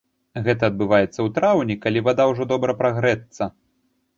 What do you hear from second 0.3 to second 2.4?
Гэта адбываецца ў траўні, калі вада